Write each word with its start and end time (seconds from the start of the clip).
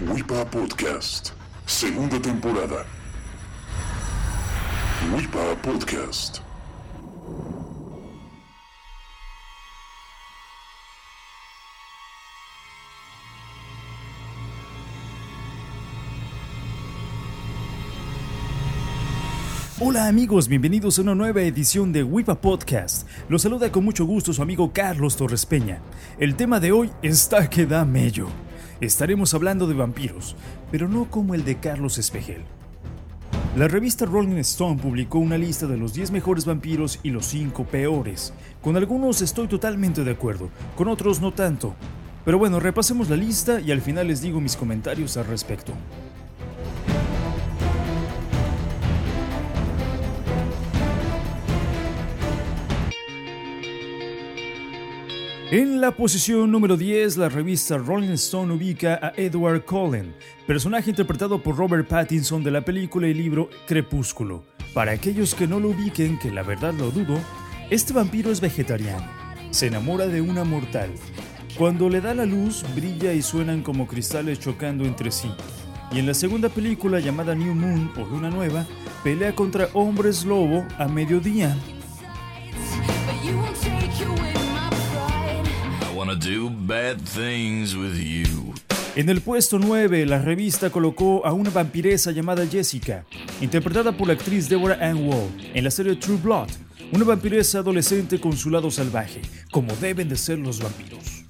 WIPA 0.00 0.46
Podcast, 0.46 1.34
segunda 1.66 2.18
temporada. 2.18 2.86
WIPA 5.12 5.56
Podcast. 5.62 6.45
Hola 19.78 20.08
amigos, 20.08 20.48
bienvenidos 20.48 20.98
a 20.98 21.02
una 21.02 21.14
nueva 21.14 21.42
edición 21.42 21.92
de 21.92 22.02
WIPA 22.02 22.40
Podcast. 22.40 23.06
Los 23.28 23.42
saluda 23.42 23.70
con 23.70 23.84
mucho 23.84 24.06
gusto 24.06 24.32
su 24.32 24.40
amigo 24.40 24.72
Carlos 24.72 25.18
Torres 25.18 25.44
Peña. 25.44 25.82
El 26.18 26.34
tema 26.34 26.60
de 26.60 26.72
hoy 26.72 26.90
está 27.02 27.50
que 27.50 27.66
da 27.66 27.84
mello. 27.84 28.28
Estaremos 28.80 29.34
hablando 29.34 29.66
de 29.66 29.74
vampiros, 29.74 30.34
pero 30.70 30.88
no 30.88 31.10
como 31.10 31.34
el 31.34 31.44
de 31.44 31.56
Carlos 31.58 31.98
Espejel. 31.98 32.42
La 33.54 33.68
revista 33.68 34.06
Rolling 34.06 34.38
Stone 34.38 34.80
publicó 34.80 35.18
una 35.18 35.36
lista 35.36 35.66
de 35.66 35.76
los 35.76 35.92
10 35.92 36.10
mejores 36.10 36.46
vampiros 36.46 36.98
y 37.02 37.10
los 37.10 37.26
5 37.26 37.64
peores. 37.64 38.32
Con 38.62 38.78
algunos 38.78 39.20
estoy 39.20 39.46
totalmente 39.46 40.04
de 40.04 40.12
acuerdo, 40.12 40.48
con 40.74 40.88
otros 40.88 41.20
no 41.20 41.34
tanto. 41.34 41.74
Pero 42.24 42.38
bueno, 42.38 42.60
repasemos 42.60 43.10
la 43.10 43.16
lista 43.16 43.60
y 43.60 43.72
al 43.72 43.82
final 43.82 44.08
les 44.08 44.22
digo 44.22 44.40
mis 44.40 44.56
comentarios 44.56 45.18
al 45.18 45.26
respecto. 45.26 45.74
En 55.52 55.80
la 55.80 55.92
posición 55.92 56.50
número 56.50 56.76
10, 56.76 57.18
la 57.18 57.28
revista 57.28 57.78
Rolling 57.78 58.14
Stone 58.14 58.52
ubica 58.52 58.98
a 59.00 59.12
Edward 59.16 59.64
Cullen, 59.64 60.12
personaje 60.44 60.90
interpretado 60.90 61.40
por 61.40 61.56
Robert 61.56 61.86
Pattinson 61.86 62.42
de 62.42 62.50
la 62.50 62.62
película 62.62 63.06
y 63.06 63.14
libro 63.14 63.48
Crepúsculo. 63.64 64.42
Para 64.74 64.90
aquellos 64.90 65.36
que 65.36 65.46
no 65.46 65.60
lo 65.60 65.68
ubiquen, 65.68 66.18
que 66.18 66.32
la 66.32 66.42
verdad 66.42 66.74
lo 66.74 66.90
dudo, 66.90 67.20
este 67.70 67.92
vampiro 67.92 68.32
es 68.32 68.40
vegetariano. 68.40 69.06
Se 69.52 69.68
enamora 69.68 70.08
de 70.08 70.20
una 70.20 70.42
mortal. 70.42 70.90
Cuando 71.56 71.88
le 71.88 72.00
da 72.00 72.12
la 72.12 72.26
luz, 72.26 72.64
brilla 72.74 73.12
y 73.12 73.22
suenan 73.22 73.62
como 73.62 73.86
cristales 73.86 74.40
chocando 74.40 74.84
entre 74.84 75.12
sí. 75.12 75.30
Y 75.92 76.00
en 76.00 76.06
la 76.08 76.14
segunda 76.14 76.48
película 76.48 76.98
llamada 76.98 77.36
New 77.36 77.54
Moon 77.54 77.92
o 77.96 78.00
Luna 78.00 78.30
Nueva, 78.30 78.66
pelea 79.04 79.32
contra 79.36 79.68
hombres 79.74 80.24
lobo 80.24 80.66
a 80.76 80.88
mediodía 80.88 81.56
En 88.94 89.08
el 89.08 89.20
puesto 89.22 89.58
9, 89.58 90.06
la 90.06 90.20
revista 90.20 90.70
colocó 90.70 91.26
a 91.26 91.32
una 91.32 91.50
vampiresa 91.50 92.12
llamada 92.12 92.46
Jessica, 92.46 93.04
interpretada 93.40 93.90
por 93.90 94.06
la 94.06 94.12
actriz 94.12 94.48
Deborah 94.48 94.78
Ann 94.80 95.08
Wall 95.08 95.28
en 95.52 95.64
la 95.64 95.70
serie 95.70 95.96
True 95.96 96.18
Blood, 96.22 96.48
una 96.92 97.04
vampiresa 97.04 97.58
adolescente 97.58 98.20
con 98.20 98.36
su 98.36 98.50
lado 98.50 98.70
salvaje, 98.70 99.20
como 99.50 99.74
deben 99.76 100.08
de 100.08 100.16
ser 100.16 100.38
los 100.38 100.62
vampiros. 100.62 101.24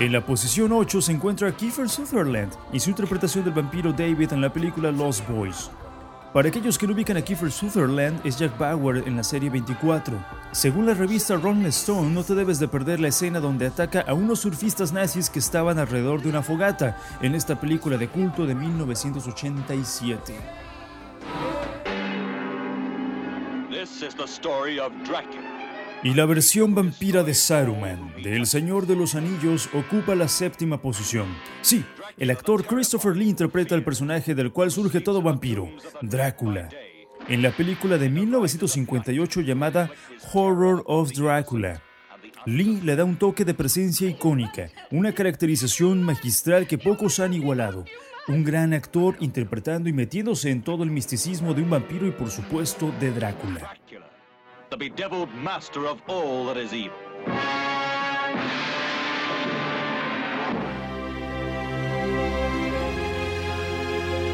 En 0.00 0.10
la 0.10 0.24
posición 0.24 0.72
8 0.72 1.02
se 1.02 1.12
encuentra 1.12 1.54
Kiefer 1.54 1.88
Sutherland 1.90 2.52
y 2.72 2.80
su 2.80 2.90
interpretación 2.90 3.44
del 3.44 3.52
vampiro 3.52 3.92
David 3.92 4.32
en 4.32 4.40
la 4.40 4.52
película 4.52 4.90
Lost 4.90 5.28
Boys. 5.28 5.70
Para 6.34 6.48
aquellos 6.48 6.76
que 6.76 6.88
no 6.88 6.94
ubican 6.94 7.16
a 7.16 7.22
Kiefer 7.22 7.52
Sutherland, 7.52 8.20
es 8.26 8.36
Jack 8.36 8.58
Bauer 8.58 9.06
en 9.06 9.14
la 9.14 9.22
serie 9.22 9.48
24. 9.50 10.18
Según 10.50 10.84
la 10.84 10.92
revista 10.92 11.36
Rolling 11.36 11.66
Stone, 11.66 12.10
no 12.10 12.24
te 12.24 12.34
debes 12.34 12.58
de 12.58 12.66
perder 12.66 12.98
la 12.98 13.06
escena 13.06 13.38
donde 13.38 13.68
ataca 13.68 14.00
a 14.00 14.14
unos 14.14 14.40
surfistas 14.40 14.92
nazis 14.92 15.30
que 15.30 15.38
estaban 15.38 15.78
alrededor 15.78 16.22
de 16.22 16.30
una 16.30 16.42
fogata 16.42 16.98
en 17.22 17.36
esta 17.36 17.60
película 17.60 17.96
de 17.98 18.08
culto 18.08 18.46
de 18.46 18.56
1987. 18.56 20.34
Y 26.04 26.12
la 26.12 26.26
versión 26.26 26.74
vampira 26.74 27.22
de 27.22 27.32
Saruman, 27.32 28.12
de 28.22 28.36
El 28.36 28.44
Señor 28.44 28.86
de 28.86 28.94
los 28.94 29.14
Anillos, 29.14 29.70
ocupa 29.72 30.14
la 30.14 30.28
séptima 30.28 30.82
posición. 30.82 31.26
Sí, 31.62 31.82
el 32.18 32.30
actor 32.30 32.66
Christopher 32.66 33.16
Lee 33.16 33.30
interpreta 33.30 33.74
el 33.74 33.82
personaje 33.82 34.34
del 34.34 34.52
cual 34.52 34.70
surge 34.70 35.00
todo 35.00 35.22
vampiro, 35.22 35.70
Drácula, 36.02 36.68
en 37.26 37.40
la 37.40 37.52
película 37.52 37.96
de 37.96 38.10
1958 38.10 39.40
llamada 39.40 39.90
Horror 40.30 40.82
of 40.84 41.10
Drácula. 41.12 41.80
Lee 42.44 42.82
le 42.82 42.96
da 42.96 43.04
un 43.04 43.16
toque 43.16 43.46
de 43.46 43.54
presencia 43.54 44.06
icónica, 44.06 44.68
una 44.90 45.12
caracterización 45.12 46.02
magistral 46.02 46.66
que 46.66 46.76
pocos 46.76 47.18
han 47.18 47.32
igualado. 47.32 47.86
Un 48.28 48.44
gran 48.44 48.74
actor 48.74 49.16
interpretando 49.20 49.88
y 49.88 49.94
metiéndose 49.94 50.50
en 50.50 50.60
todo 50.60 50.84
el 50.84 50.90
misticismo 50.90 51.54
de 51.54 51.62
un 51.62 51.70
vampiro 51.70 52.06
y 52.06 52.10
por 52.10 52.30
supuesto 52.30 52.92
de 53.00 53.10
Drácula. 53.10 53.74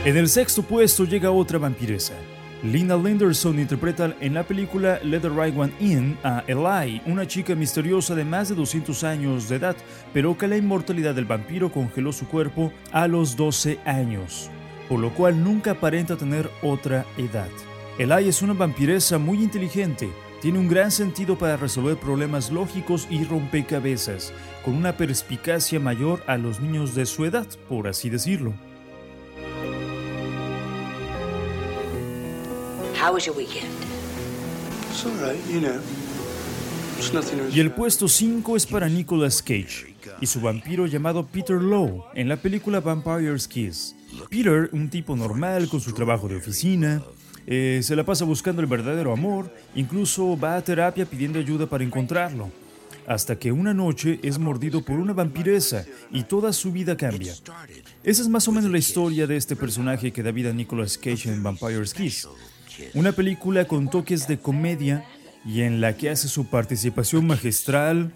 En 0.02 0.16
el 0.16 0.28
sexto 0.28 0.62
puesto 0.62 1.04
llega 1.04 1.30
otra 1.30 1.58
vampiresa. 1.58 2.14
Lina 2.62 2.96
Lenderson 2.96 3.58
interpreta 3.58 4.14
en 4.20 4.32
la 4.32 4.42
película 4.44 4.98
Let 5.02 5.20
the 5.20 5.28
Right 5.28 5.54
One 5.54 5.74
In 5.78 6.16
a 6.24 6.42
Eli, 6.46 7.02
una 7.04 7.26
chica 7.26 7.54
misteriosa 7.54 8.14
de 8.14 8.24
más 8.24 8.48
de 8.48 8.54
200 8.54 9.04
años 9.04 9.48
de 9.50 9.56
edad, 9.56 9.76
pero 10.14 10.38
que 10.38 10.48
la 10.48 10.56
inmortalidad 10.56 11.14
del 11.14 11.26
vampiro 11.26 11.70
congeló 11.70 12.12
su 12.12 12.26
cuerpo 12.28 12.72
a 12.92 13.08
los 13.08 13.36
12 13.36 13.78
años, 13.84 14.48
por 14.88 15.00
lo 15.00 15.10
cual 15.10 15.44
nunca 15.44 15.72
aparenta 15.72 16.16
tener 16.16 16.48
otra 16.62 17.04
edad. 17.18 17.50
Eli 17.98 18.28
es 18.28 18.40
una 18.40 18.54
vampiresa 18.54 19.18
muy 19.18 19.42
inteligente, 19.42 20.10
tiene 20.40 20.58
un 20.58 20.68
gran 20.68 20.90
sentido 20.90 21.36
para 21.36 21.56
resolver 21.56 21.98
problemas 21.98 22.50
lógicos 22.50 23.06
y 23.10 23.24
rompecabezas, 23.24 24.32
con 24.64 24.74
una 24.74 24.96
perspicacia 24.96 25.78
mayor 25.80 26.22
a 26.26 26.36
los 26.38 26.60
niños 26.60 26.94
de 26.94 27.06
su 27.06 27.24
edad, 27.24 27.46
por 27.68 27.88
así 27.88 28.08
decirlo. 28.08 28.54
Y 37.52 37.60
el 37.60 37.72
puesto 37.72 38.08
5 38.08 38.56
es 38.56 38.66
para 38.66 38.88
Nicolas 38.88 39.42
Cage 39.42 39.94
y 40.20 40.26
su 40.26 40.40
vampiro 40.40 40.86
llamado 40.86 41.26
Peter 41.26 41.56
Lowe 41.56 42.04
en 42.14 42.28
la 42.28 42.36
película 42.36 42.80
Vampire's 42.80 43.48
Kiss. 43.48 43.94
Peter, 44.28 44.68
un 44.72 44.90
tipo 44.90 45.16
normal 45.16 45.68
con 45.68 45.80
su 45.80 45.92
trabajo 45.92 46.28
de 46.28 46.36
oficina, 46.36 47.02
eh, 47.46 47.80
se 47.82 47.96
la 47.96 48.04
pasa 48.04 48.24
buscando 48.24 48.60
el 48.62 48.68
verdadero 48.68 49.12
amor, 49.12 49.52
incluso 49.74 50.38
va 50.38 50.56
a 50.56 50.62
terapia 50.62 51.06
pidiendo 51.06 51.38
ayuda 51.38 51.66
para 51.66 51.84
encontrarlo, 51.84 52.50
hasta 53.06 53.38
que 53.38 53.52
una 53.52 53.74
noche 53.74 54.20
es 54.22 54.38
mordido 54.38 54.84
por 54.84 54.98
una 54.98 55.12
vampiresa 55.12 55.84
y 56.10 56.24
toda 56.24 56.52
su 56.52 56.72
vida 56.72 56.96
cambia. 56.96 57.34
Esa 58.04 58.22
es 58.22 58.28
más 58.28 58.46
o 58.48 58.52
menos 58.52 58.70
la 58.70 58.78
historia 58.78 59.26
de 59.26 59.36
este 59.36 59.56
personaje 59.56 60.12
que 60.12 60.22
da 60.22 60.30
vida 60.30 60.50
a 60.50 60.54
Nicolas 60.54 60.96
Cage 60.96 61.28
en 61.28 61.42
Vampire's 61.42 61.94
Kiss. 61.94 62.28
Una 62.94 63.12
película 63.12 63.66
con 63.66 63.90
toques 63.90 64.26
de 64.26 64.38
comedia 64.38 65.04
y 65.44 65.62
en 65.62 65.80
la 65.80 65.96
que 65.96 66.10
hace 66.10 66.28
su 66.28 66.46
participación 66.46 67.26
magistral 67.26 68.12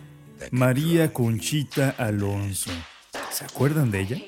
María 0.51 1.13
Conchita 1.13 1.91
Alonso. 1.91 2.71
¿Se 3.31 3.45
acuerdan 3.45 3.91
de 3.91 4.01
ella? 4.01 4.19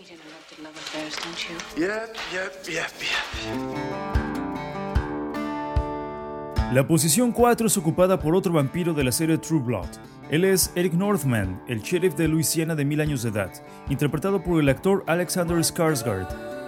La 6.73 6.85
posición 6.85 7.31
4 7.31 7.69
es 7.69 7.77
ocupada 7.79 8.19
por 8.19 8.35
otro 8.35 8.53
vampiro 8.53 8.93
de 8.93 9.05
la 9.05 9.13
serie 9.13 9.39
True 9.39 9.63
Blood. 9.63 9.87
Él 10.31 10.45
es 10.45 10.73
Eric 10.75 10.95
Northman, 10.95 11.63
el 11.69 11.81
sheriff 11.81 12.17
de 12.17 12.27
Luisiana 12.27 12.75
de 12.75 12.85
mil 12.85 13.01
años 13.01 13.23
de 13.23 13.29
edad, 13.29 13.53
interpretado 13.89 14.43
por 14.43 14.61
el 14.61 14.69
actor 14.69 15.05
Alexander 15.07 15.57
Skarsgård. 15.59 16.27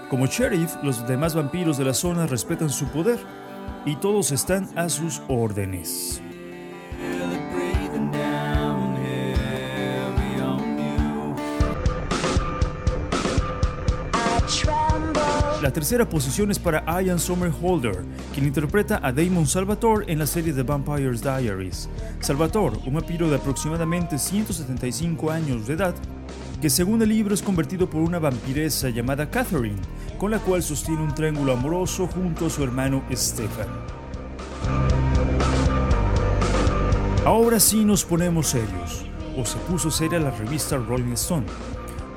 Como 0.09 0.27
sheriff, 0.27 0.77
los 0.85 1.06
demás 1.09 1.35
vampiros 1.35 1.79
de 1.79 1.85
la 1.85 1.95
zona 1.95 2.29
respetan 2.29 2.71
su 2.71 2.87
poder 2.87 3.19
y 3.85 3.97
todos 3.97 4.31
están 4.31 4.69
a 4.77 4.89
sus 4.89 5.21
órdenes. 5.27 6.23
La 15.69 15.75
tercera 15.75 16.09
posición 16.09 16.50
es 16.50 16.59
para 16.59 16.82
Ian 17.03 17.19
Somerhalder, 17.19 18.03
quien 18.32 18.47
interpreta 18.47 19.00
a 19.03 19.12
Damon 19.12 19.47
Salvatore 19.47 20.11
en 20.11 20.19
la 20.19 20.26
serie 20.26 20.55
The 20.55 20.62
Vampire's 20.62 21.20
Diaries. 21.20 21.91
Salvatore, 22.20 22.79
un 22.87 22.94
vampiro 22.94 23.29
de 23.29 23.37
aproximadamente 23.37 24.19
175 24.19 25.31
años 25.31 25.67
de 25.67 25.75
edad, 25.75 25.94
que 26.62 26.70
según 26.70 27.03
el 27.03 27.11
libro 27.11 27.35
es 27.35 27.43
convertido 27.43 27.91
por 27.91 28.00
una 28.00 28.19
vampiresa 28.19 28.88
llamada 28.88 29.29
Catherine, 29.29 29.76
con 30.17 30.31
la 30.31 30.38
cual 30.38 30.62
sostiene 30.62 31.03
un 31.03 31.15
triángulo 31.15 31.53
amoroso 31.53 32.06
junto 32.06 32.47
a 32.47 32.50
su 32.50 32.64
hermano 32.64 33.03
Stefan. 33.12 33.69
Ahora 37.26 37.61
sí 37.61 37.85
nos 37.85 38.06
ponemos 38.06 38.47
serios, 38.47 39.05
o 39.37 39.44
se 39.44 39.59
puso 39.59 39.91
seria 39.91 40.19
la 40.19 40.31
revista 40.31 40.79
Rolling 40.79 41.12
Stone, 41.12 41.44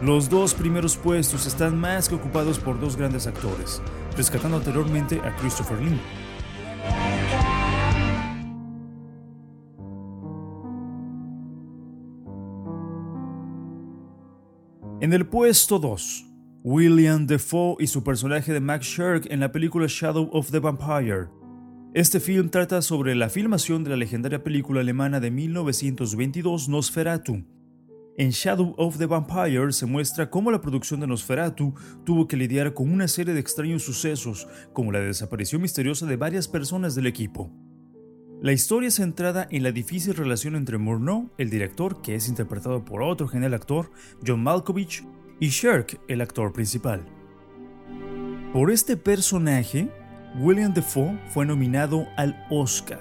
los 0.01 0.31
dos 0.31 0.55
primeros 0.55 0.97
puestos 0.97 1.45
están 1.45 1.79
más 1.79 2.09
que 2.09 2.15
ocupados 2.15 2.57
por 2.57 2.79
dos 2.79 2.97
grandes 2.97 3.27
actores, 3.27 3.83
rescatando 4.17 4.57
anteriormente 4.57 5.21
a 5.21 5.35
Christopher 5.35 5.79
Lee. 5.79 5.99
En 15.01 15.13
el 15.13 15.27
puesto 15.27 15.77
2, 15.77 16.25
William 16.63 17.27
Defoe 17.27 17.75
y 17.77 17.85
su 17.85 18.03
personaje 18.03 18.53
de 18.53 18.59
Max 18.59 18.87
Sherk 18.87 19.27
en 19.29 19.39
la 19.39 19.51
película 19.51 19.85
Shadow 19.87 20.31
of 20.33 20.49
the 20.49 20.57
Vampire. 20.57 21.27
Este 21.93 22.19
film 22.19 22.49
trata 22.49 22.81
sobre 22.81 23.13
la 23.13 23.29
filmación 23.29 23.83
de 23.83 23.91
la 23.91 23.97
legendaria 23.97 24.43
película 24.43 24.81
alemana 24.81 25.19
de 25.19 25.29
1922 25.29 26.69
Nosferatu. 26.69 27.43
En 28.17 28.31
Shadow 28.31 28.75
of 28.77 28.97
the 28.97 29.05
Vampire 29.05 29.71
se 29.71 29.85
muestra 29.85 30.29
cómo 30.29 30.51
la 30.51 30.59
producción 30.59 30.99
de 30.99 31.07
Nosferatu 31.07 31.73
tuvo 32.03 32.27
que 32.27 32.35
lidiar 32.35 32.73
con 32.73 32.91
una 32.91 33.07
serie 33.07 33.33
de 33.33 33.39
extraños 33.39 33.83
sucesos, 33.83 34.49
como 34.73 34.91
la 34.91 34.99
desaparición 34.99 35.61
misteriosa 35.61 36.05
de 36.05 36.17
varias 36.17 36.49
personas 36.49 36.93
del 36.93 37.07
equipo. 37.07 37.49
La 38.41 38.51
historia 38.51 38.89
es 38.89 38.95
centrada 38.95 39.47
en 39.49 39.63
la 39.63 39.71
difícil 39.71 40.13
relación 40.13 40.55
entre 40.55 40.77
Murnau, 40.77 41.31
el 41.37 41.49
director, 41.49 42.01
que 42.01 42.15
es 42.15 42.27
interpretado 42.27 42.83
por 42.83 43.01
otro 43.01 43.27
genial 43.27 43.53
actor, 43.53 43.91
John 44.25 44.43
Malkovich, 44.43 45.05
y 45.39 45.47
Sherk, 45.49 45.99
el 46.07 46.21
actor 46.21 46.51
principal. 46.51 47.05
Por 48.51 48.71
este 48.71 48.97
personaje, 48.97 49.89
William 50.39 50.73
Defoe 50.73 51.17
fue 51.27 51.45
nominado 51.45 52.07
al 52.17 52.45
Oscar. 52.49 52.99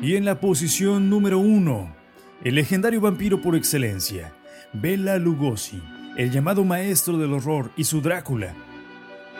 Y 0.00 0.16
en 0.16 0.24
la 0.24 0.40
posición 0.40 1.08
número 1.08 1.38
1, 1.38 1.94
el 2.42 2.54
legendario 2.56 3.00
vampiro 3.00 3.40
por 3.40 3.54
excelencia, 3.54 4.34
Bela 4.72 5.18
Lugosi, 5.18 5.80
el 6.16 6.30
llamado 6.30 6.64
maestro 6.64 7.16
del 7.16 7.32
horror 7.32 7.70
y 7.76 7.84
su 7.84 8.00
Drácula, 8.00 8.54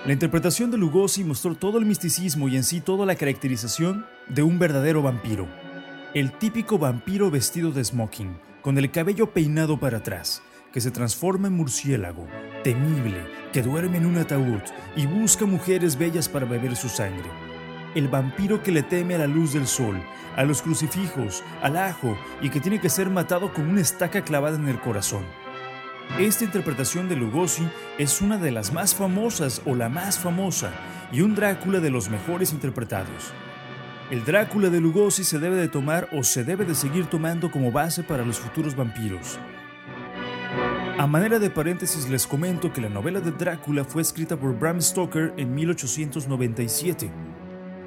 la 0.07 0.13
interpretación 0.13 0.71
de 0.71 0.77
Lugosi 0.77 1.25
mostró 1.25 1.55
todo 1.55 1.79
el 1.79 1.87
misticismo 1.87 2.49
y 2.49 2.57
en 2.57 2.65
sí 2.65 2.83
toda 2.83 3.07
la 3.07 3.15
caracterización 3.15 4.05
de 4.29 4.43
un 4.43 4.59
verdadero 4.59 5.01
vampiro. 5.01 5.49
El 6.13 6.31
típico 6.33 6.79
vampiro 6.79 7.31
vestido 7.31 7.73
de 7.73 7.83
smoking, 7.83 8.37
con 8.61 8.77
el 8.77 8.91
cabello 8.91 9.33
peinado 9.33 9.81
para 9.81 9.99
atrás, 9.99 10.43
que 10.75 10.83
se 10.83 10.91
transforma 10.91 11.49
en 11.49 11.55
murciélago, 11.55 12.27
temible, 12.63 13.27
que 13.51 13.63
duerme 13.63 13.97
en 13.97 14.05
un 14.05 14.19
ataúd 14.19 14.61
y 14.95 15.07
busca 15.07 15.47
mujeres 15.47 15.97
bellas 15.97 16.29
para 16.29 16.45
beber 16.45 16.77
su 16.77 16.91
sangre. 16.91 17.31
El 17.95 18.09
vampiro 18.09 18.63
que 18.63 18.73
le 18.73 18.83
teme 18.83 19.15
a 19.15 19.19
la 19.19 19.27
luz 19.27 19.53
del 19.53 19.67
sol, 19.67 20.03
a 20.37 20.45
los 20.45 20.63
crucifijos, 20.63 21.45
al 21.63 21.77
ajo 21.77 22.19
y 22.43 22.51
que 22.51 22.61
tiene 22.61 22.81
que 22.81 22.89
ser 22.89 23.09
matado 23.09 23.53
con 23.53 23.69
una 23.69 23.81
estaca 23.81 24.23
clavada 24.23 24.57
en 24.57 24.69
el 24.69 24.81
corazón. 24.81 25.25
Esta 26.19 26.45
interpretación 26.45 27.09
de 27.09 27.17
Lugosi 27.17 27.67
es 27.99 28.21
una 28.21 28.39
de 28.39 28.51
las 28.51 28.73
más 28.73 28.95
famosas 28.95 29.63
o 29.65 29.75
la 29.75 29.89
más 29.89 30.19
famosa 30.19 30.73
y 31.13 31.21
un 31.21 31.35
Drácula 31.35 31.81
de 31.81 31.91
los 31.91 32.09
mejores 32.09 32.53
interpretados. 32.53 33.33
El 34.11 34.25
Drácula 34.25 34.71
de 34.71 34.81
Lugosi 34.81 35.25
se 35.25 35.39
debe 35.39 35.57
de 35.57 35.69
tomar 35.69 36.09
o 36.13 36.23
se 36.23 36.45
debe 36.45 36.65
de 36.65 36.75
seguir 36.75 37.07
tomando 37.07 37.51
como 37.51 37.73
base 37.73 38.03
para 38.03 38.25
los 38.25 38.39
futuros 38.39 38.77
vampiros. 38.77 39.39
A 40.99 41.07
manera 41.07 41.39
de 41.39 41.51
paréntesis 41.51 42.09
les 42.09 42.27
comento 42.27 42.73
que 42.73 42.81
la 42.81 42.89
novela 42.89 43.21
de 43.21 43.33
Drácula 43.33 43.85
fue 43.85 44.03
escrita 44.03 44.37
por 44.37 44.57
Bram 44.57 44.81
Stoker 44.81 45.35
en 45.37 45.55
1897. 45.55 47.34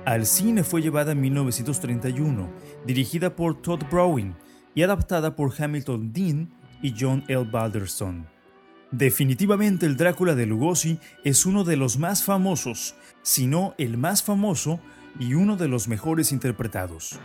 Al 0.07 0.25
cine 0.25 0.63
fue 0.63 0.81
llevada 0.81 1.11
en 1.11 1.19
1931, 1.19 2.49
dirigida 2.85 3.35
por 3.35 3.61
Todd 3.61 3.81
Browning 3.91 4.33
y 4.73 4.83
adaptada 4.83 5.35
por 5.35 5.51
Hamilton 5.61 6.13
Dean 6.13 6.49
y 6.81 6.93
John 6.97 7.25
L. 7.27 7.43
Balderston. 7.51 8.25
Definitivamente 8.89 9.85
el 9.85 9.97
Drácula 9.97 10.33
de 10.33 10.45
Lugosi 10.45 10.97
es 11.25 11.45
uno 11.45 11.65
de 11.65 11.75
los 11.75 11.97
más 11.97 12.23
famosos, 12.23 12.95
si 13.21 13.47
no 13.47 13.75
el 13.77 13.97
más 13.97 14.23
famoso 14.23 14.79
y 15.19 15.33
uno 15.33 15.57
de 15.57 15.67
los 15.67 15.89
mejores 15.89 16.31
interpretados. 16.31 17.19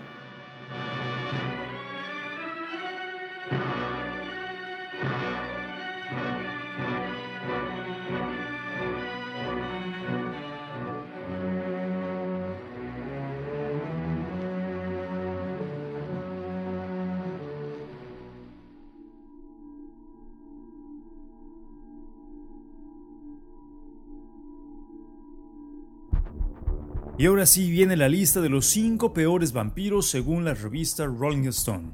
Y 27.19 27.27
ahora 27.27 27.45
sí 27.45 27.71
viene 27.71 27.97
la 27.97 28.09
lista 28.09 28.41
de 28.41 28.49
los 28.49 28.67
5 28.67 29.13
peores 29.13 29.53
vampiros 29.53 30.09
según 30.09 30.45
la 30.45 30.55
revista 30.55 31.05
Rolling 31.05 31.47
Stone. 31.49 31.91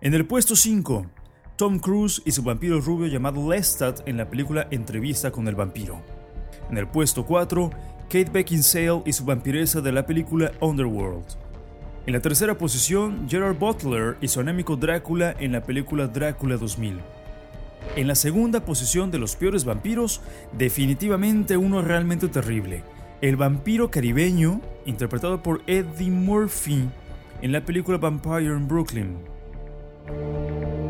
En 0.00 0.14
el 0.14 0.26
puesto 0.26 0.54
5, 0.54 1.06
Tom 1.56 1.80
Cruise 1.80 2.22
y 2.24 2.30
su 2.30 2.42
vampiro 2.42 2.80
rubio 2.80 3.08
llamado 3.08 3.50
Lestat 3.50 4.08
en 4.08 4.16
la 4.16 4.30
película 4.30 4.68
Entrevista 4.70 5.32
con 5.32 5.48
el 5.48 5.56
vampiro. 5.56 6.00
En 6.70 6.78
el 6.78 6.86
puesto 6.86 7.26
4, 7.26 7.70
Kate 8.04 8.30
Beckinsale 8.30 9.02
y 9.04 9.12
su 9.12 9.24
vampiresa 9.24 9.80
de 9.80 9.90
la 9.90 10.06
película 10.06 10.52
Underworld. 10.60 11.24
En 12.06 12.12
la 12.12 12.20
tercera 12.20 12.56
posición, 12.56 13.26
Gerard 13.28 13.58
Butler 13.58 14.16
y 14.20 14.28
su 14.28 14.38
anémico 14.38 14.76
Drácula 14.76 15.34
en 15.40 15.50
la 15.50 15.64
película 15.64 16.06
Drácula 16.06 16.56
2000. 16.58 17.00
En 17.96 18.06
la 18.06 18.14
segunda 18.14 18.64
posición 18.64 19.10
de 19.10 19.18
los 19.18 19.34
peores 19.34 19.64
vampiros, 19.64 20.20
definitivamente 20.52 21.56
uno 21.56 21.82
realmente 21.82 22.28
terrible, 22.28 22.84
el 23.28 23.36
vampiro 23.36 23.90
caribeño, 23.90 24.60
interpretado 24.84 25.42
por 25.42 25.62
Eddie 25.66 26.10
Murphy 26.10 26.90
en 27.40 27.52
la 27.52 27.64
película 27.64 27.96
Vampire 27.96 28.54
in 28.54 28.68
Brooklyn. 28.68 29.16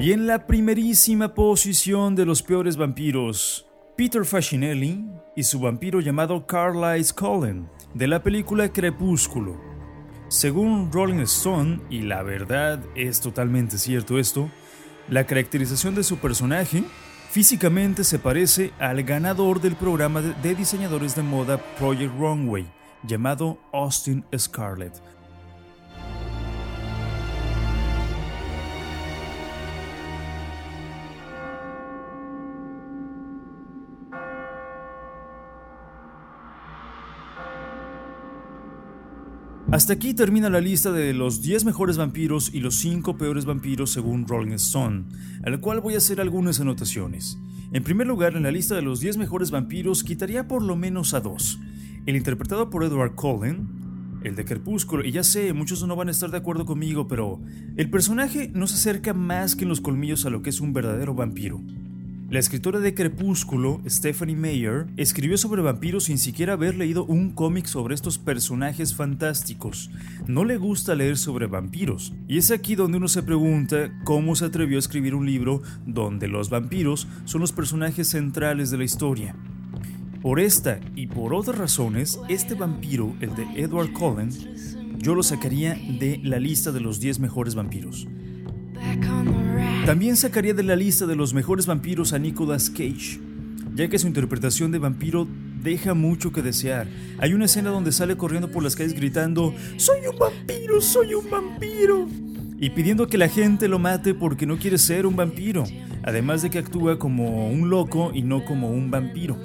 Y 0.00 0.10
en 0.10 0.26
la 0.26 0.44
primerísima 0.44 1.32
posición 1.32 2.16
de 2.16 2.26
los 2.26 2.42
peores 2.42 2.76
vampiros, 2.76 3.68
Peter 3.96 4.24
Facinelli 4.24 5.06
y 5.36 5.44
su 5.44 5.60
vampiro 5.60 6.00
llamado 6.00 6.44
Carlisle 6.44 7.14
Cullen, 7.14 7.68
de 7.94 8.08
la 8.08 8.20
película 8.20 8.72
Crepúsculo. 8.72 9.56
Según 10.26 10.90
Rolling 10.90 11.20
Stone, 11.20 11.82
y 11.88 12.00
la 12.00 12.24
verdad 12.24 12.82
es 12.96 13.20
totalmente 13.20 13.78
cierto 13.78 14.18
esto, 14.18 14.50
la 15.08 15.24
caracterización 15.24 15.94
de 15.94 16.02
su 16.02 16.16
personaje 16.16 16.82
Físicamente 17.34 18.04
se 18.04 18.20
parece 18.20 18.72
al 18.78 19.02
ganador 19.02 19.60
del 19.60 19.74
programa 19.74 20.22
de 20.22 20.54
diseñadores 20.54 21.16
de 21.16 21.24
moda 21.24 21.58
Project 21.80 22.16
Runway, 22.16 22.64
llamado 23.02 23.58
Austin 23.72 24.24
Scarlett, 24.38 25.02
Hasta 39.74 39.94
aquí 39.94 40.14
termina 40.14 40.48
la 40.50 40.60
lista 40.60 40.92
de 40.92 41.12
los 41.12 41.42
10 41.42 41.64
mejores 41.64 41.96
vampiros 41.96 42.48
y 42.54 42.60
los 42.60 42.76
5 42.76 43.18
peores 43.18 43.44
vampiros 43.44 43.90
según 43.90 44.24
Rolling 44.28 44.52
Stone, 44.52 45.06
al 45.42 45.58
cual 45.58 45.80
voy 45.80 45.94
a 45.94 45.96
hacer 45.96 46.20
algunas 46.20 46.60
anotaciones. 46.60 47.38
En 47.72 47.82
primer 47.82 48.06
lugar, 48.06 48.36
en 48.36 48.44
la 48.44 48.52
lista 48.52 48.76
de 48.76 48.82
los 48.82 49.00
10 49.00 49.16
mejores 49.16 49.50
vampiros 49.50 50.04
quitaría 50.04 50.46
por 50.46 50.62
lo 50.62 50.76
menos 50.76 51.12
a 51.12 51.18
dos. 51.18 51.58
El 52.06 52.14
interpretado 52.14 52.70
por 52.70 52.84
Edward 52.84 53.16
Cullen, 53.16 53.66
el 54.22 54.36
de 54.36 54.44
Crepúsculo, 54.44 55.04
y 55.04 55.10
ya 55.10 55.24
sé, 55.24 55.52
muchos 55.52 55.84
no 55.84 55.96
van 55.96 56.06
a 56.06 56.12
estar 56.12 56.30
de 56.30 56.38
acuerdo 56.38 56.66
conmigo, 56.66 57.08
pero 57.08 57.40
el 57.74 57.90
personaje 57.90 58.52
no 58.54 58.68
se 58.68 58.76
acerca 58.76 59.12
más 59.12 59.56
que 59.56 59.64
en 59.64 59.70
los 59.70 59.80
colmillos 59.80 60.24
a 60.24 60.30
lo 60.30 60.40
que 60.40 60.50
es 60.50 60.60
un 60.60 60.72
verdadero 60.72 61.14
vampiro. 61.14 61.60
La 62.34 62.40
escritora 62.40 62.80
de 62.80 62.94
Crepúsculo, 62.94 63.80
Stephanie 63.86 64.34
Meyer, 64.34 64.88
escribió 64.96 65.38
sobre 65.38 65.62
vampiros 65.62 66.06
sin 66.06 66.18
siquiera 66.18 66.54
haber 66.54 66.74
leído 66.74 67.04
un 67.04 67.30
cómic 67.30 67.66
sobre 67.66 67.94
estos 67.94 68.18
personajes 68.18 68.92
fantásticos. 68.96 69.88
No 70.26 70.44
le 70.44 70.56
gusta 70.56 70.96
leer 70.96 71.16
sobre 71.16 71.46
vampiros. 71.46 72.12
Y 72.26 72.38
es 72.38 72.50
aquí 72.50 72.74
donde 72.74 72.96
uno 72.96 73.06
se 73.06 73.22
pregunta 73.22 73.96
cómo 74.02 74.34
se 74.34 74.46
atrevió 74.46 74.78
a 74.78 74.80
escribir 74.80 75.14
un 75.14 75.26
libro 75.26 75.62
donde 75.86 76.26
los 76.26 76.50
vampiros 76.50 77.06
son 77.24 77.40
los 77.40 77.52
personajes 77.52 78.08
centrales 78.08 78.72
de 78.72 78.78
la 78.78 78.84
historia. 78.84 79.36
Por 80.20 80.40
esta 80.40 80.80
y 80.96 81.06
por 81.06 81.34
otras 81.34 81.56
razones, 81.56 82.18
este 82.28 82.56
vampiro, 82.56 83.14
el 83.20 83.32
de 83.36 83.46
Edward 83.62 83.92
Cullen, 83.92 84.30
yo 84.98 85.14
lo 85.14 85.22
sacaría 85.22 85.74
de 85.74 86.18
la 86.24 86.40
lista 86.40 86.72
de 86.72 86.80
los 86.80 86.98
10 86.98 87.20
mejores 87.20 87.54
vampiros. 87.54 88.08
También 89.86 90.16
sacaría 90.16 90.54
de 90.54 90.62
la 90.62 90.76
lista 90.76 91.04
de 91.04 91.14
los 91.14 91.34
mejores 91.34 91.66
vampiros 91.66 92.14
a 92.14 92.18
Nicolas 92.18 92.70
Cage, 92.70 93.20
ya 93.74 93.86
que 93.86 93.98
su 93.98 94.06
interpretación 94.06 94.72
de 94.72 94.78
vampiro 94.78 95.28
deja 95.62 95.92
mucho 95.92 96.32
que 96.32 96.40
desear. 96.40 96.88
Hay 97.18 97.34
una 97.34 97.44
escena 97.44 97.68
donde 97.68 97.92
sale 97.92 98.16
corriendo 98.16 98.50
por 98.50 98.62
las 98.62 98.76
calles 98.76 98.94
gritando, 98.94 99.54
¡Soy 99.76 99.98
un 100.10 100.18
vampiro! 100.18 100.80
¡Soy 100.80 101.12
un 101.12 101.28
vampiro! 101.28 102.08
Y 102.58 102.70
pidiendo 102.70 103.08
que 103.08 103.18
la 103.18 103.28
gente 103.28 103.68
lo 103.68 103.78
mate 103.78 104.14
porque 104.14 104.46
no 104.46 104.56
quiere 104.56 104.78
ser 104.78 105.04
un 105.04 105.16
vampiro, 105.16 105.64
además 106.02 106.40
de 106.40 106.48
que 106.48 106.58
actúa 106.58 106.98
como 106.98 107.50
un 107.50 107.68
loco 107.68 108.10
y 108.14 108.22
no 108.22 108.42
como 108.46 108.70
un 108.70 108.90
vampiro. 108.90 109.36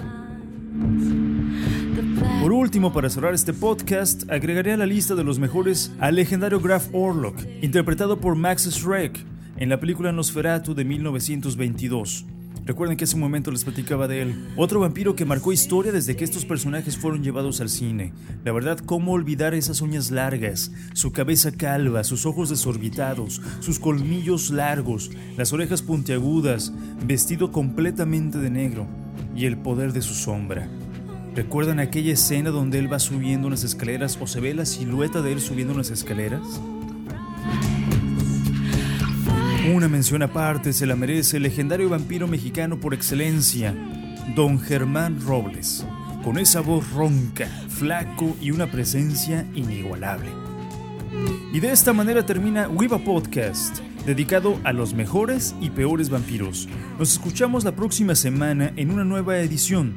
Por 2.41 2.53
último, 2.53 2.93
para 2.93 3.09
cerrar 3.09 3.33
este 3.33 3.51
podcast, 3.51 4.31
agregaré 4.31 4.71
a 4.71 4.77
la 4.77 4.85
lista 4.85 5.15
de 5.15 5.25
los 5.25 5.37
mejores 5.37 5.91
al 5.99 6.15
legendario 6.15 6.61
Graf 6.61 6.87
Orlok, 6.93 7.35
interpretado 7.61 8.21
por 8.21 8.37
Max 8.37 8.69
Schreck 8.71 9.19
en 9.59 9.67
la 9.67 9.79
película 9.79 10.13
Nosferatu 10.13 10.73
de 10.73 10.85
1922. 10.85 12.25
Recuerden 12.65 12.95
que 12.95 13.03
hace 13.03 13.15
un 13.15 13.21
momento 13.21 13.51
les 13.51 13.65
platicaba 13.65 14.07
de 14.07 14.21
él. 14.21 14.47
Otro 14.55 14.79
vampiro 14.79 15.17
que 15.17 15.25
marcó 15.25 15.51
historia 15.51 15.91
desde 15.91 16.15
que 16.15 16.23
estos 16.23 16.45
personajes 16.45 16.97
fueron 16.97 17.23
llevados 17.23 17.59
al 17.59 17.67
cine. 17.67 18.13
La 18.45 18.53
verdad, 18.53 18.79
¿cómo 18.79 19.11
olvidar 19.11 19.53
esas 19.53 19.81
uñas 19.81 20.11
largas, 20.11 20.71
su 20.93 21.11
cabeza 21.11 21.51
calva, 21.51 22.05
sus 22.05 22.25
ojos 22.25 22.49
desorbitados, 22.49 23.41
sus 23.59 23.79
colmillos 23.79 24.49
largos, 24.49 25.11
las 25.35 25.51
orejas 25.51 25.81
puntiagudas, 25.81 26.71
vestido 27.05 27.51
completamente 27.51 28.37
de 28.37 28.49
negro 28.49 28.87
y 29.35 29.45
el 29.45 29.57
poder 29.57 29.91
de 29.91 30.01
su 30.01 30.13
sombra? 30.13 30.69
¿Recuerdan 31.35 31.79
aquella 31.79 32.13
escena 32.13 32.49
donde 32.51 32.79
él 32.79 32.91
va 32.91 32.99
subiendo 32.99 33.47
unas 33.47 33.65
escaleras 33.65 34.17
o 34.21 34.27
se 34.27 34.39
ve 34.39 34.53
la 34.53 34.65
silueta 34.65 35.21
de 35.21 35.33
él 35.33 35.41
subiendo 35.41 35.73
unas 35.73 35.89
escaleras? 35.89 36.61
Una 39.73 39.87
mención 39.87 40.23
aparte 40.23 40.73
se 40.73 40.87
la 40.87 40.95
merece 40.95 41.37
el 41.37 41.43
legendario 41.43 41.89
vampiro 41.89 42.27
mexicano 42.27 42.79
por 42.79 42.95
excelencia, 42.95 43.75
Don 44.35 44.59
Germán 44.59 45.21
Robles, 45.21 45.85
con 46.23 46.39
esa 46.39 46.61
voz 46.61 46.91
ronca, 46.91 47.45
flaco 47.69 48.35
y 48.41 48.49
una 48.49 48.71
presencia 48.71 49.45
inigualable. 49.53 50.31
Y 51.53 51.59
de 51.59 51.71
esta 51.71 51.93
manera 51.93 52.25
termina 52.25 52.67
Wiva 52.67 52.97
Podcast, 52.97 53.79
dedicado 54.07 54.59
a 54.63 54.73
los 54.73 54.95
mejores 54.95 55.55
y 55.61 55.69
peores 55.69 56.09
vampiros. 56.09 56.67
Nos 56.97 57.11
escuchamos 57.11 57.63
la 57.63 57.75
próxima 57.75 58.15
semana 58.15 58.73
en 58.75 58.89
una 58.89 59.03
nueva 59.03 59.37
edición. 59.37 59.93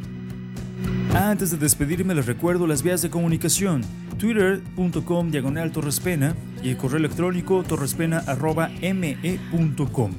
Antes 1.14 1.50
de 1.50 1.56
despedirme 1.56 2.14
les 2.14 2.26
recuerdo 2.26 2.66
las 2.66 2.82
vías 2.82 3.00
de 3.00 3.08
comunicación 3.08 3.80
twitter.com 4.18 5.30
diagonal 5.30 5.72
torrespena 5.72 6.34
y 6.62 6.70
el 6.70 6.76
correo 6.76 6.98
electrónico 6.98 7.64
torrespena.me.com. 7.64 10.12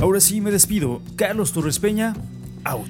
Ahora 0.00 0.20
sí 0.20 0.40
me 0.40 0.50
despido. 0.50 1.02
Carlos 1.16 1.52
Torrespeña, 1.52 2.14
out. 2.64 2.88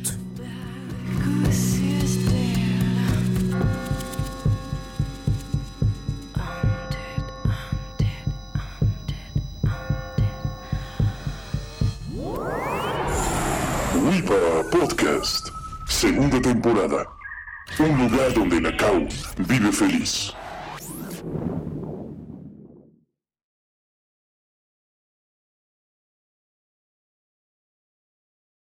WIPA 13.94 14.70
Podcast, 14.70 15.48
segunda 15.86 16.40
temporada. 16.40 17.08
Un 17.78 17.98
lugar 17.98 18.32
donde 18.34 18.60
Nakao 18.60 19.06
vive 19.48 19.72
feliz. 19.72 20.34